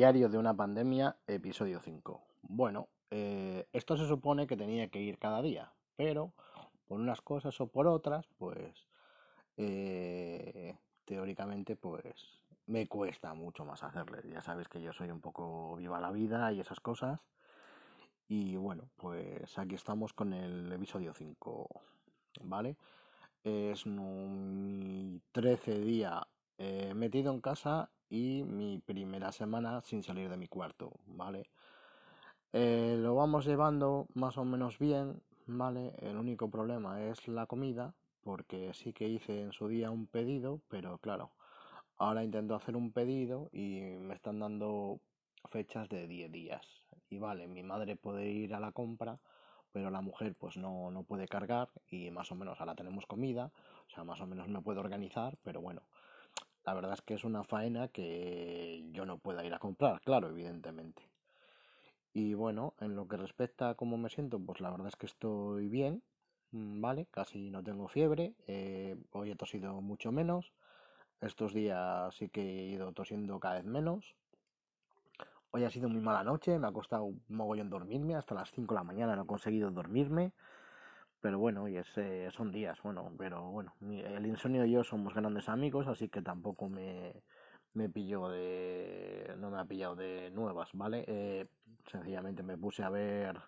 [0.00, 2.22] Diario de una pandemia, episodio 5.
[2.40, 6.32] Bueno, eh, esto se supone que tenía que ir cada día, pero
[6.88, 8.88] por unas cosas o por otras, pues
[9.58, 14.22] eh, teóricamente pues me cuesta mucho más hacerle.
[14.26, 17.20] Ya sabes que yo soy un poco viva la vida y esas cosas.
[18.26, 21.68] Y bueno, pues aquí estamos con el episodio 5,
[22.44, 22.78] ¿vale?
[23.44, 26.26] Es mi 13 día
[26.62, 31.48] eh, metido en casa y mi primera semana sin salir de mi cuarto, ¿vale?
[32.52, 35.94] Eh, lo vamos llevando más o menos bien, ¿vale?
[36.00, 40.60] El único problema es la comida, porque sí que hice en su día un pedido,
[40.68, 41.30] pero claro,
[41.96, 45.00] ahora intento hacer un pedido y me están dando
[45.48, 46.66] fechas de 10 días.
[47.08, 49.18] Y vale, mi madre puede ir a la compra,
[49.72, 53.50] pero la mujer pues no, no puede cargar y más o menos ahora tenemos comida,
[53.86, 55.82] o sea, más o menos me puedo organizar, pero bueno,
[56.64, 60.28] la verdad es que es una faena que yo no pueda ir a comprar, claro,
[60.28, 61.02] evidentemente.
[62.12, 65.06] Y bueno, en lo que respecta a cómo me siento, pues la verdad es que
[65.06, 66.02] estoy bien,
[66.52, 67.06] mm, ¿vale?
[67.10, 70.52] Casi no tengo fiebre, eh, hoy he tosido mucho menos,
[71.20, 74.16] estos días sí que he ido tosiendo cada vez menos.
[75.52, 78.74] Hoy ha sido muy mala noche, me ha costado un mogollón dormirme, hasta las 5
[78.74, 80.32] de la mañana no he conseguido dormirme.
[81.20, 85.48] Pero bueno, y ese, son días, bueno, pero bueno, el insomnio y yo somos grandes
[85.50, 87.12] amigos, así que tampoco me,
[87.74, 89.34] me pilló de...
[89.38, 91.04] no me ha pillado de nuevas, ¿vale?
[91.06, 91.46] Eh,
[91.90, 93.38] sencillamente me puse a ver...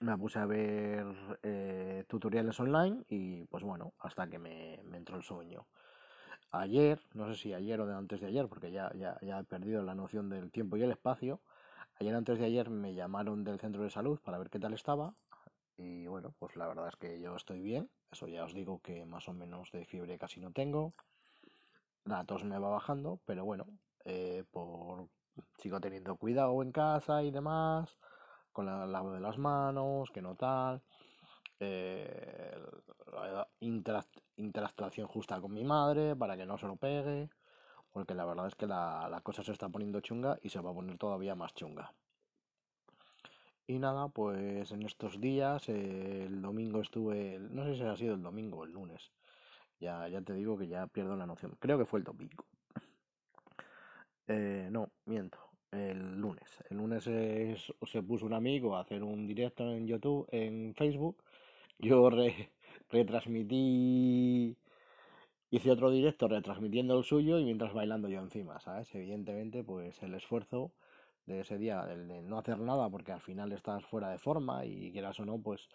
[0.00, 1.06] Me puse a ver
[1.44, 5.68] eh, tutoriales online y pues bueno, hasta que me, me, entró el sueño.
[6.50, 9.44] Ayer, no sé si ayer o de antes de ayer, porque ya, ya, ya he
[9.44, 11.40] perdido la noción del tiempo y el espacio.
[12.00, 15.14] Ayer antes de ayer me llamaron del centro de salud para ver qué tal estaba
[15.82, 17.90] y bueno, pues la verdad es que yo estoy bien.
[18.10, 20.94] Eso ya os digo que más o menos de fiebre casi no tengo.
[22.04, 23.66] La tos me va bajando, pero bueno,
[24.04, 25.08] eh, por
[25.58, 27.96] sigo teniendo cuidado en casa y demás,
[28.52, 30.82] con la lavo de las manos, que no tal.
[31.60, 32.60] Eh,
[34.36, 37.30] interactuación justa con mi madre para que no se lo pegue,
[37.92, 40.70] porque la verdad es que la, la cosa se está poniendo chunga y se va
[40.70, 41.92] a poner todavía más chunga.
[43.72, 48.22] Y nada, pues en estos días, el domingo estuve, no sé si ha sido el
[48.22, 49.12] domingo o el lunes,
[49.80, 52.44] ya, ya te digo que ya pierdo la noción, creo que fue el domingo.
[54.28, 55.38] Eh, no, miento,
[55.70, 56.62] el lunes.
[56.68, 61.16] El lunes se puso un amigo a hacer un directo en YouTube, en Facebook,
[61.78, 62.10] yo
[62.90, 64.54] retransmití,
[65.48, 68.94] hice otro directo retransmitiendo el suyo y mientras bailando yo encima, ¿sabes?
[68.94, 70.72] Evidentemente, pues el esfuerzo
[71.26, 74.64] de ese día, el de no hacer nada porque al final estás fuera de forma
[74.64, 75.68] y quieras o no, pues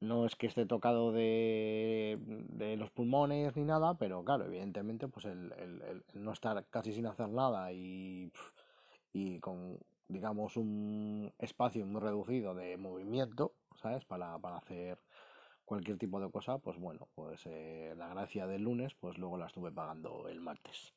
[0.00, 5.24] no es que esté tocado de, de los pulmones ni nada, pero claro, evidentemente pues
[5.26, 8.30] el, el, no estar casi sin hacer nada y,
[9.12, 14.04] y con digamos un espacio muy reducido de movimiento, ¿sabes?
[14.04, 14.98] Para, para hacer
[15.64, 19.46] cualquier tipo de cosa, pues bueno, pues eh, la gracia del lunes, pues luego la
[19.46, 20.94] estuve pagando el martes.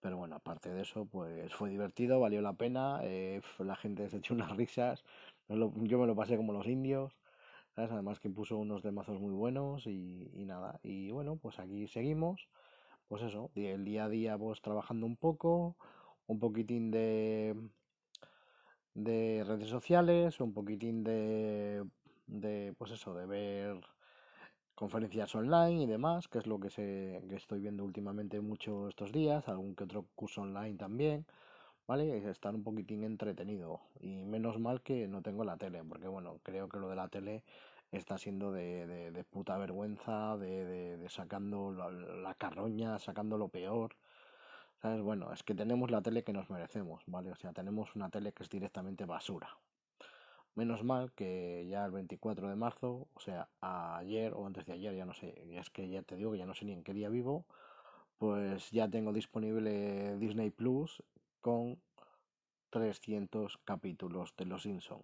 [0.00, 4.18] Pero bueno, aparte de eso, pues fue divertido, valió la pena, eh, la gente se
[4.18, 5.04] echó unas risas,
[5.48, 7.16] yo me lo pasé como los indios,
[7.74, 7.90] ¿sabes?
[7.90, 10.78] Además que puso unos demazos muy buenos y, y, nada.
[10.82, 12.48] Y bueno, pues aquí seguimos,
[13.08, 15.76] pues eso, el día a día pues trabajando un poco,
[16.26, 17.56] un poquitín de,
[18.94, 21.84] de redes sociales, un poquitín de,
[22.26, 23.80] de, pues eso, de ver
[24.78, 29.10] conferencias online y demás, que es lo que, se, que estoy viendo últimamente mucho estos
[29.10, 31.26] días, algún que otro curso online también,
[31.88, 32.16] ¿vale?
[32.16, 36.38] Es estar un poquitín entretenido y menos mal que no tengo la tele, porque bueno,
[36.44, 37.42] creo que lo de la tele
[37.90, 43.96] está siendo de, de, puta vergüenza, de, de sacando la, la, carroña, sacando lo peor.
[44.80, 45.02] ¿Sabes?
[45.02, 47.32] Bueno, es que tenemos la tele que nos merecemos, ¿vale?
[47.32, 49.48] O sea, tenemos una tele que es directamente basura.
[50.58, 54.92] Menos mal que ya el 24 de marzo, o sea, ayer o antes de ayer,
[54.92, 56.92] ya no sé, es que ya te digo que ya no sé ni en qué
[56.92, 57.46] día vivo,
[58.18, 61.00] pues ya tengo disponible Disney Plus
[61.40, 61.80] con
[62.70, 65.00] 300 capítulos de Los Simpson.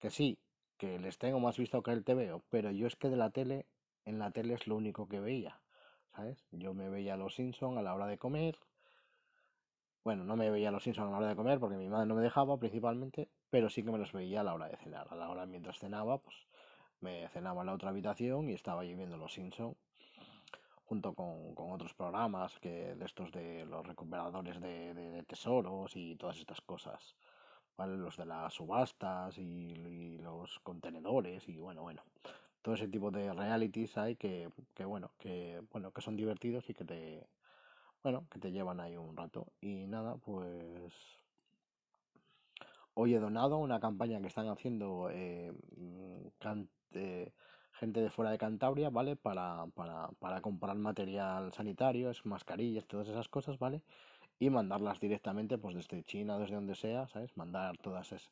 [0.00, 0.36] Que sí,
[0.78, 3.66] que les tengo más visto que el TVO, pero yo es que de la tele,
[4.04, 5.60] en la tele es lo único que veía,
[6.10, 6.44] ¿sabes?
[6.50, 8.58] Yo me veía Los Simpson a la hora de comer.
[10.04, 12.14] Bueno, no me veía Los Simpson a la hora de comer porque mi madre no
[12.14, 15.06] me dejaba principalmente, pero sí que me los veía a la hora de cenar.
[15.10, 16.36] A la hora mientras cenaba, pues
[17.00, 19.74] me cenaba en la otra habitación y estaba allí viendo Los Simpson
[20.84, 26.16] junto con, con, otros programas que de estos de los recuperadores de, de, tesoros y
[26.16, 27.16] todas estas cosas.
[27.78, 27.96] ¿vale?
[27.96, 32.02] Los de las subastas y, y, los contenedores y bueno, bueno.
[32.60, 36.74] Todo ese tipo de realities hay que, que bueno, que bueno, que son divertidos y
[36.74, 37.26] que te
[38.04, 39.48] bueno, que te llevan ahí un rato.
[39.60, 40.92] Y nada, pues
[42.92, 46.26] hoy he donado una campaña que están haciendo eh, mm,
[46.92, 47.32] eh,
[47.72, 49.16] gente de fuera de Cantabria, ¿vale?
[49.16, 53.82] Para, para, para comprar material sanitario, es mascarillas, todas esas cosas, ¿vale?
[54.38, 57.34] Y mandarlas directamente, pues desde China, desde donde sea, ¿sabes?
[57.36, 58.30] Mandar todas esas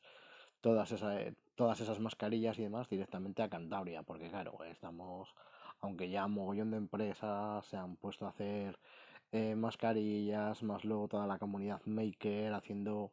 [0.60, 5.34] todas esas, eh, todas esas mascarillas y demás directamente a Cantabria, porque claro, estamos,
[5.80, 8.78] aunque ya mogollón de empresas se han puesto a hacer
[9.32, 13.12] eh, mascarillas, más luego toda la comunidad maker haciendo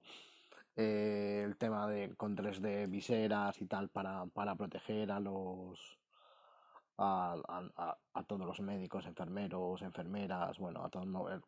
[0.75, 5.99] eh, el tema de con 3D viseras y tal para, para proteger a los
[6.97, 7.35] a,
[8.13, 11.41] a, todos los médicos, enfermeros, enfermeras, bueno, a todo el,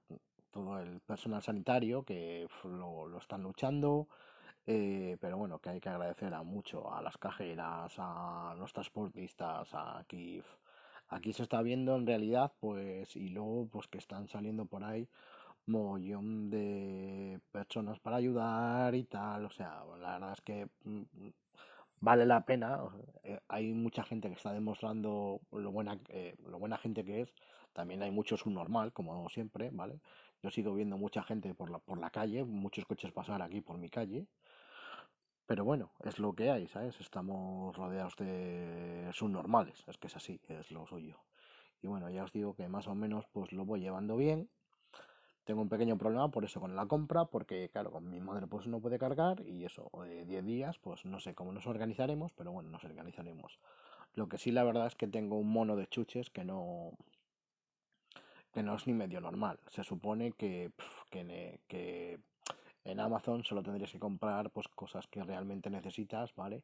[0.49, 4.07] todo el personal sanitario que lo, lo están luchando
[4.67, 9.73] eh, pero bueno, que hay que agradecer a mucho a las cajeras, a los transportistas,
[9.73, 10.41] a aquí.
[11.11, 15.07] Aquí se está viendo en realidad, pues, y luego, pues que están saliendo por ahí
[15.67, 19.45] mogollón de personas para ayudar y tal.
[19.45, 21.03] O sea, la verdad es que mm,
[22.01, 22.79] vale la pena.
[23.23, 27.33] Eh, hay mucha gente que está demostrando lo buena, eh, lo buena gente que es.
[27.73, 29.99] También hay mucho subnormal, como siempre, ¿vale?
[30.43, 33.77] Yo sigo viendo mucha gente por la, por la calle, muchos coches pasar aquí por
[33.77, 34.25] mi calle.
[35.51, 36.97] Pero bueno, es lo que hay, ¿sabes?
[37.01, 41.19] Estamos rodeados de subnormales, es que es así, es lo suyo.
[41.81, 44.49] Y bueno, ya os digo que más o menos pues lo voy llevando bien.
[45.43, 48.65] Tengo un pequeño problema por eso con la compra, porque claro, con mi madre pues
[48.67, 49.91] no puede cargar y eso,
[50.25, 53.59] 10 días, pues no sé cómo nos organizaremos, pero bueno, nos organizaremos.
[54.13, 56.93] Lo que sí la verdad es que tengo un mono de chuches que no
[58.53, 59.59] que no es ni medio normal.
[59.67, 60.71] Se supone que,
[61.09, 62.21] que
[62.83, 66.63] en Amazon solo tendrías que comprar pues cosas que realmente necesitas, ¿vale?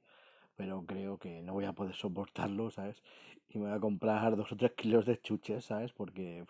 [0.55, 3.01] Pero creo que no voy a poder soportarlo, ¿sabes?
[3.49, 5.93] Y me voy a comprar dos o tres kilos de chuches, ¿sabes?
[5.93, 6.45] Porque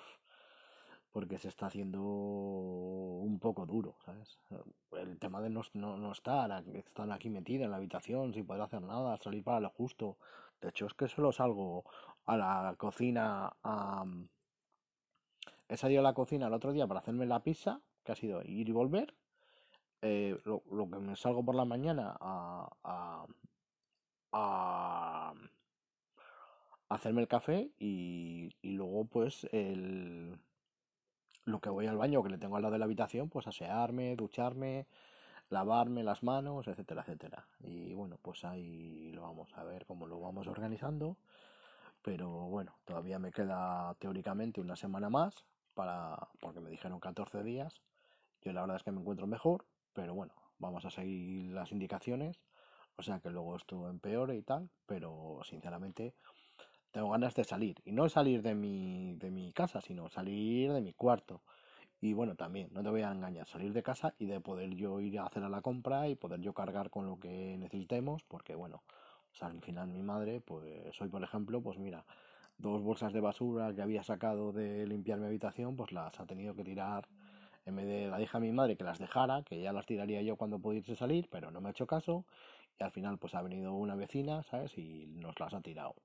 [1.17, 4.37] porque se está haciendo un poco duro, ¿sabes?
[4.91, 8.83] El tema de no, no, estar, estar aquí metido en la habitación sin poder hacer
[8.83, 10.17] nada, salir para lo justo.
[10.61, 11.85] De hecho, es que solo salgo
[12.25, 14.05] a la cocina a...
[15.67, 18.43] He salido a la cocina el otro día para hacerme la pizza, que ha sido
[18.43, 19.15] ir y volver,
[20.01, 23.25] eh, lo, que me salgo por la mañana a, a,
[24.31, 25.33] a
[26.89, 30.37] hacerme el café y, y, luego pues el
[31.45, 34.15] lo que voy al baño que le tengo al lado de la habitación pues asearme,
[34.15, 34.85] ducharme,
[35.49, 37.47] lavarme las manos, etcétera, etcétera.
[37.59, 41.17] Y bueno, pues ahí lo vamos a ver cómo lo vamos organizando.
[42.01, 47.81] Pero bueno, todavía me queda teóricamente una semana más para porque me dijeron 14 días.
[48.41, 49.65] Yo la verdad es que me encuentro mejor,
[49.97, 52.39] pero bueno, vamos a seguir las indicaciones.
[52.97, 54.69] O sea que luego esto empeore y tal.
[54.85, 56.13] Pero sinceramente
[56.91, 57.81] tengo ganas de salir.
[57.83, 61.41] Y no salir de mi, de mi casa, sino salir de mi cuarto.
[61.99, 64.99] Y bueno, también, no te voy a engañar, salir de casa y de poder yo
[64.99, 68.21] ir a hacer a la compra y poder yo cargar con lo que necesitemos.
[68.27, 68.83] Porque bueno,
[69.33, 72.05] o sea, al final mi madre, pues hoy por ejemplo, pues mira,
[72.59, 76.53] dos bolsas de basura que había sacado de limpiar mi habitación, pues las ha tenido
[76.53, 77.07] que tirar
[77.67, 80.21] en vez de la dije a mi madre que las dejara, que ya las tiraría
[80.21, 82.25] yo cuando pudiese salir, pero no me ha hecho caso.
[82.79, 84.77] Y al final pues ha venido una vecina, ¿sabes?
[84.77, 85.95] Y nos las ha tirado.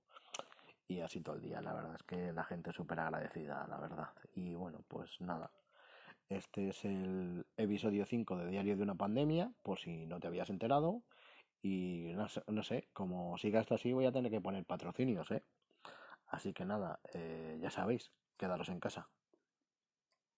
[0.89, 3.79] Y así todo el día, la verdad es que la gente es súper agradecida, la
[3.79, 4.09] verdad.
[4.35, 5.53] Y bueno, pues nada.
[6.29, 10.51] Este es el episodio 5 de Diario de una Pandemia, por si no te habías
[10.51, 11.03] enterado.
[11.63, 15.45] Y no sé, no como siga esto así voy a tener que poner patrocinios, ¿eh?
[16.27, 19.09] Así que nada, eh, ya sabéis, quedaros en casa.